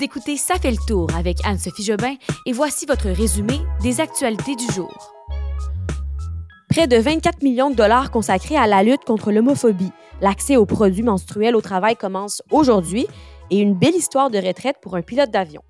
[0.00, 2.14] Vous écoutez Ça fait le tour avec Anne-Sophie Jobin
[2.46, 5.12] et voici votre résumé des actualités du jour.
[6.70, 9.92] Près de 24 millions de dollars consacrés à la lutte contre l'homophobie.
[10.22, 13.06] L'accès aux produits menstruels au travail commence aujourd'hui
[13.50, 15.60] et une belle histoire de retraite pour un pilote d'avion.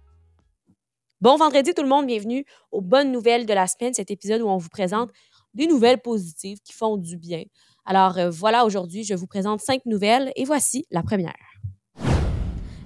[1.21, 4.49] Bon vendredi tout le monde, bienvenue aux bonnes nouvelles de la semaine, cet épisode où
[4.49, 5.11] on vous présente
[5.55, 7.43] des nouvelles positives qui font du bien.
[7.85, 11.50] Alors euh, voilà, aujourd'hui, je vous présente cinq nouvelles et voici la première.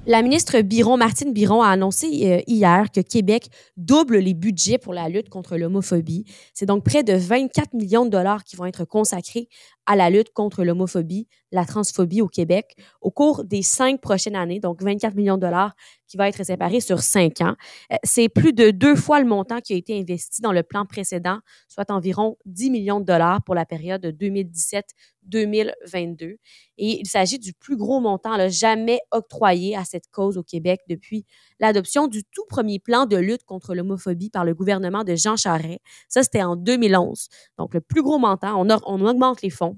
[0.07, 4.93] La ministre Biron, Martine Biron, a annoncé euh, hier que Québec double les budgets pour
[4.93, 6.27] la lutte contre l'homophobie.
[6.53, 9.49] C'est donc près de 24 millions de dollars qui vont être consacrés
[9.87, 14.61] à la lutte contre l'homophobie, la transphobie au Québec au cours des cinq prochaines années,
[14.61, 15.75] donc 24 millions de dollars
[16.09, 17.55] qui va être séparé sur cinq ans.
[17.93, 20.87] Euh, c'est plus de deux fois le montant qui a été investi dans le plan
[20.87, 21.39] précédent,
[21.69, 26.37] soit environ 10 millions de dollars pour la période 2017-2022.
[26.79, 30.81] Et il s'agit du plus gros montant là, jamais octroyé à cette cause au Québec
[30.89, 31.25] depuis
[31.61, 35.81] l'adoption du tout premier plan de lutte contre l'homophobie par le gouvernement de Jean Charest.
[36.09, 37.29] Ça, c'était en 2011.
[37.59, 39.74] Donc, le plus gros montant, on, on augmente les fonds.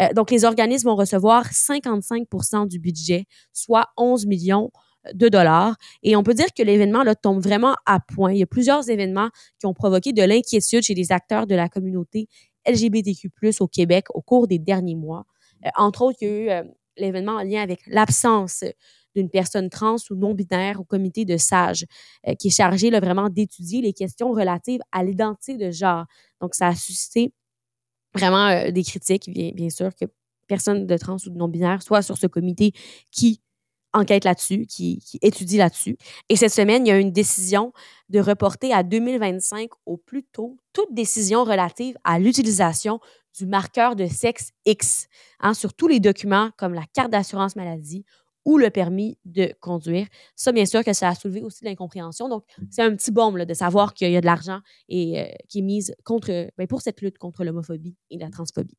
[0.00, 4.70] Euh, donc, les organismes vont recevoir 55% du budget, soit 11 millions
[5.14, 5.76] de dollars.
[6.02, 8.32] Et on peut dire que l'événement là, tombe vraiment à point.
[8.32, 11.68] Il y a plusieurs événements qui ont provoqué de l'inquiétude chez les acteurs de la
[11.68, 12.28] communauté
[12.66, 15.24] LGBTQ+, au Québec au cours des derniers mois.
[15.64, 16.64] Euh, entre autres, il y a eu euh,
[16.96, 18.64] l'événement en lien avec l'absence
[19.16, 21.84] d'une personne trans ou non-binaire au comité de sages,
[22.38, 26.04] qui est chargé là, vraiment d'étudier les questions relatives à l'identité de genre.
[26.40, 27.32] Donc, ça a suscité
[28.14, 30.06] vraiment euh, des critiques, bien, sûr, que
[30.48, 32.72] personne de trans ou de non-binaire soit sur ce comité
[33.10, 33.40] qui
[33.92, 35.96] enquête là-dessus, qui, qui, étudie là-dessus.
[36.28, 37.72] Et cette semaine, il y a une décision
[38.08, 43.00] de reporter à 2025 au plus tôt toute décision relative à l'utilisation
[43.36, 45.06] du marqueur de sexe X
[45.40, 48.04] hein, sur tous les documents comme la carte d'assurance maladie
[48.44, 50.06] ou le permis de conduire.
[50.36, 52.28] Ça, bien sûr, que ça a soulevé aussi de l'incompréhension.
[52.28, 55.58] Donc, c'est un petit bombe de savoir qu'il y a de l'argent et euh, qui
[55.60, 58.78] est mise contre, ben, pour cette lutte contre l'homophobie et la transphobie.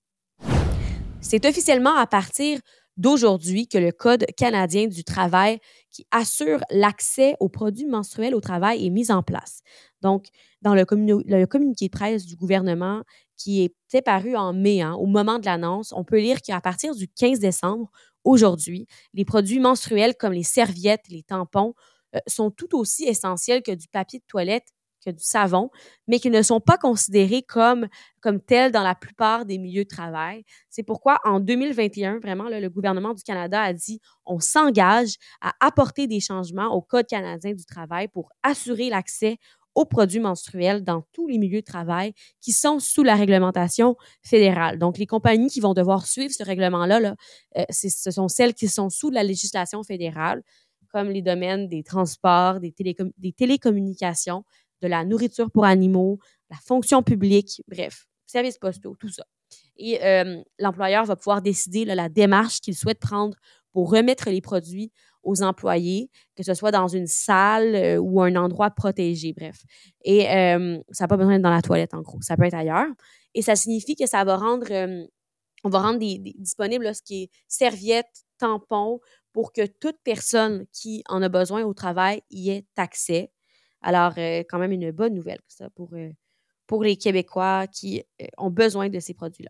[1.21, 2.59] C'est officiellement à partir
[2.97, 5.59] d'aujourd'hui que le Code canadien du travail
[5.91, 9.61] qui assure l'accès aux produits menstruels au travail est mis en place.
[10.01, 10.27] Donc,
[10.61, 13.03] dans le, le communiqué de presse du gouvernement
[13.37, 16.93] qui est paru en mai, hein, au moment de l'annonce, on peut lire qu'à partir
[16.93, 17.89] du 15 décembre,
[18.23, 21.73] aujourd'hui, les produits menstruels comme les serviettes, les tampons,
[22.15, 24.67] euh, sont tout aussi essentiels que du papier de toilette,
[25.03, 25.69] que du savon,
[26.07, 27.87] mais qui ne sont pas considérés comme,
[28.21, 30.43] comme tels dans la plupart des milieux de travail.
[30.69, 36.07] C'est pourquoi, en 2021, vraiment, le gouvernement du Canada a dit on s'engage à apporter
[36.07, 39.37] des changements au Code canadien du travail pour assurer l'accès
[39.75, 44.77] aux produits menstruels dans tous les milieux de travail qui sont sous la réglementation fédérale.
[44.77, 47.15] Donc, les compagnies qui vont devoir suivre ce règlement-là, là,
[47.57, 50.43] euh, ce sont celles qui sont sous la législation fédérale,
[50.91, 52.73] comme les domaines des transports, des,
[53.33, 54.43] télécommunications,
[54.81, 59.25] de la nourriture pour animaux, la fonction publique, bref, services postaux, tout ça.
[59.77, 63.37] Et euh, l'employeur va pouvoir décider la démarche qu'il souhaite prendre
[63.71, 64.91] pour remettre les produits
[65.23, 69.63] aux employés, que ce soit dans une salle euh, ou un endroit protégé, bref.
[70.03, 72.21] Et euh, ça n'a pas besoin d'être dans la toilette, en gros.
[72.21, 72.87] Ça peut être ailleurs.
[73.33, 75.05] Et ça signifie que ça va rendre, euh,
[75.63, 78.99] on va rendre des, disponible ce qui est serviettes, tampons,
[79.33, 83.31] pour que toute personne qui en a besoin au travail y ait accès.
[83.81, 85.39] Alors, quand même une bonne nouvelle,
[85.73, 85.91] pour,
[86.67, 88.03] pour les Québécois qui
[88.37, 89.49] ont besoin de ces produits-là.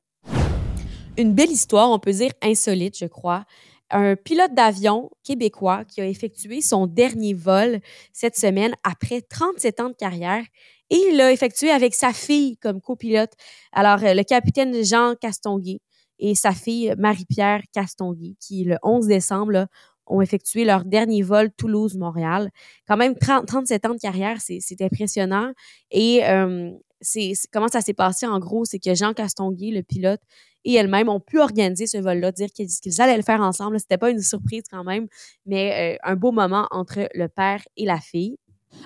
[1.18, 3.46] Une belle histoire, on peut dire insolite, je crois
[3.92, 7.80] un pilote d'avion québécois qui a effectué son dernier vol
[8.14, 10.44] cette semaine après 37 ans de carrière
[10.90, 13.32] et il l'a effectué avec sa fille comme copilote.
[13.72, 15.80] Alors, euh, le capitaine Jean Castonguay
[16.20, 19.68] et sa fille Marie-Pierre Castonguay, qui le 11 décembre
[20.06, 22.50] ont effectué leur dernier vol Toulouse-Montréal.
[22.88, 25.54] Quand même, 37 ans de carrière, c'est impressionnant.
[25.90, 30.22] Et euh, c'est comment ça s'est passé en gros, c'est que Jean Castonguay, le pilote,
[30.64, 33.80] et elle-même ont pu organiser ce vol-là, dire qu'ils allaient le faire ensemble.
[33.80, 35.08] C'était pas une surprise quand même,
[35.46, 38.38] mais euh, un beau moment entre le père et la fille.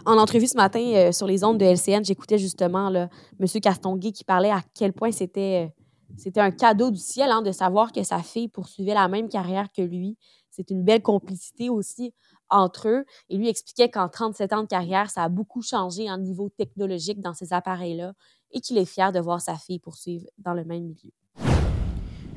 [0.05, 3.07] En entrevue ce matin euh, sur les ondes de LCN, j'écoutais justement M.
[3.61, 5.81] Castonguay qui parlait à quel point c'était euh,
[6.17, 9.67] c'était un cadeau du ciel hein, de savoir que sa fille poursuivait la même carrière
[9.75, 10.17] que lui.
[10.49, 12.13] C'est une belle complicité aussi
[12.49, 13.05] entre eux.
[13.29, 17.21] Et lui expliquait qu'en 37 ans de carrière, ça a beaucoup changé en niveau technologique
[17.21, 18.13] dans ces appareils-là
[18.51, 21.11] et qu'il est fier de voir sa fille poursuivre dans le même milieu.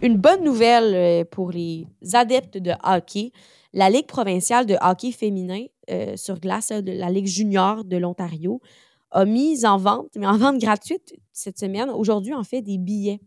[0.00, 3.32] Une bonne nouvelle euh, pour les adeptes de hockey.
[3.72, 8.60] La Ligue provinciale de hockey féminin euh, sur glace, la Ligue junior de l'Ontario,
[9.10, 13.20] a mis en vente, mais en vente gratuite cette semaine, aujourd'hui, en fait, des billets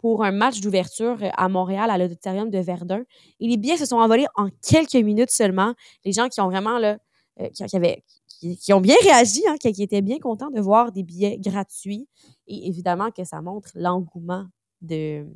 [0.00, 3.04] pour un match d'ouverture euh, à Montréal, à l'Auditorium de Verdun.
[3.38, 5.74] Et les billets se sont envolés en quelques minutes seulement.
[6.04, 6.98] Les gens qui ont vraiment là,
[7.40, 11.02] euh, qui, avaient, qui, ont bien réagi, hein, qui, étaient bien contents de voir des
[11.02, 12.08] billets gratuits.
[12.46, 14.46] Et évidemment que ça montre l'engouement
[14.80, 15.26] de,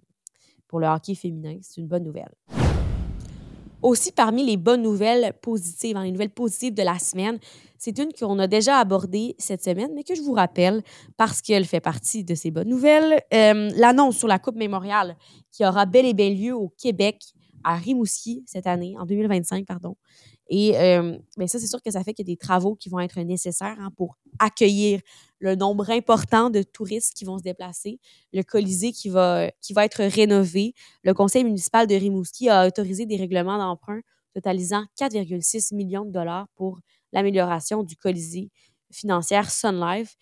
[0.67, 1.59] pour le hockey féminin.
[1.61, 2.33] C'est une bonne nouvelle.
[3.85, 7.39] Aussi, parmi les bonnes nouvelles positives, hein, les nouvelles positives de la semaine,
[7.77, 10.83] c'est une qu'on a déjà abordée cette semaine, mais que je vous rappelle
[11.19, 13.21] parce qu'elle fait partie de ces bonnes nouvelles.
[13.35, 15.19] Euh, l'annonce sur la Coupe Mémoriale
[15.53, 17.35] qui aura bel et bien lieu au Québec,
[17.65, 19.97] à Rimouski, cette année, en 2025, pardon.
[20.49, 22.91] Et euh, ben ça, c'est sûr que ça fait qu'il y a des travaux qui
[22.91, 25.01] vont être nécessaires hein, pour accueillir
[25.39, 27.99] le nombre important de touristes qui vont se déplacer,
[28.33, 30.75] le Colisée qui va, qui va être rénové.
[31.03, 34.01] Le conseil municipal de Rimouski a autorisé des règlements d'emprunt
[34.35, 36.81] totalisant 4,6 millions de dollars pour
[37.13, 38.51] l'amélioration du Colisée
[38.91, 40.17] financière Sun Life.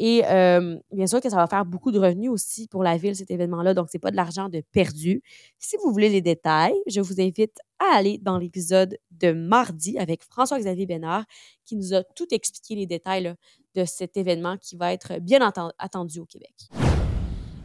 [0.00, 3.16] Et euh, bien sûr que ça va faire beaucoup de revenus aussi pour la ville,
[3.16, 3.74] cet événement-là.
[3.74, 5.22] Donc, ce n'est pas de l'argent de perdu.
[5.58, 10.22] Si vous voulez les détails, je vous invite à aller dans l'épisode de mardi avec
[10.22, 11.24] François-Xavier Bénard
[11.64, 13.34] qui nous a tout expliqué les détails
[13.74, 15.40] de cet événement qui va être bien
[15.78, 16.54] attendu au Québec.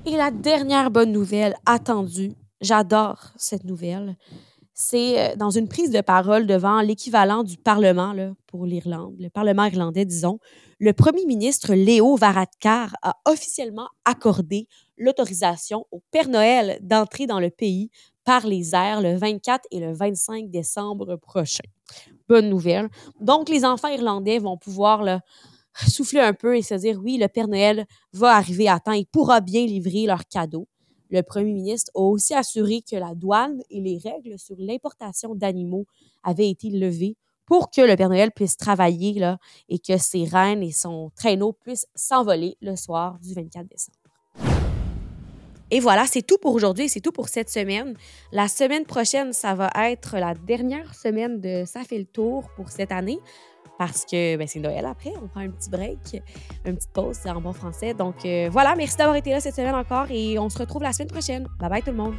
[0.08, 4.18] Et la dernière bonne nouvelle attendue, j'adore cette nouvelle,
[4.74, 8.16] c'est euh, dans une prise de parole devant l'équivalent du Parlement
[8.48, 10.40] pour l'Irlande, le Parlement irlandais, disons,
[10.80, 14.68] le premier ministre Léo Varadkar a officiellement accordé
[14.98, 17.90] l'autorisation au Père Noël d'entrer dans le pays
[18.26, 21.64] par les airs le 24 et le 25 décembre prochain.
[22.30, 22.90] Bonne nouvelle.
[23.20, 25.20] Donc, les enfants irlandais vont pouvoir
[25.88, 29.06] souffler un peu et se dire oui, le Père Noël va arriver à temps, il
[29.06, 30.68] pourra bien livrer leurs cadeaux.
[31.14, 35.86] Le premier ministre a aussi assuré que la douane et les règles sur l'importation d'animaux
[36.24, 39.38] avaient été levées pour que le Père Noël puisse travailler là,
[39.70, 43.98] et que ses reines et son traîneau puissent s'envoler le soir du 24 décembre.
[45.70, 47.96] Et voilà, c'est tout pour aujourd'hui, c'est tout pour cette semaine.
[48.32, 52.70] La semaine prochaine, ça va être la dernière semaine de Ça fait le tour pour
[52.70, 53.20] cette année
[53.78, 55.14] parce que ben, c'est Noël après.
[55.22, 56.22] On prend un petit break,
[56.66, 57.94] une petite pause en bon français.
[57.94, 60.94] Donc euh, voilà, merci d'avoir été là cette semaine encore et on se retrouve la
[60.94, 61.48] semaine prochaine.
[61.60, 62.16] Bye bye tout le monde.